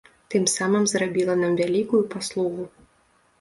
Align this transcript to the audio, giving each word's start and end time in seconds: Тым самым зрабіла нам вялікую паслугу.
Тым 0.33 0.45
самым 0.53 0.87
зрабіла 0.91 1.35
нам 1.41 1.53
вялікую 1.61 2.01
паслугу. 2.15 2.67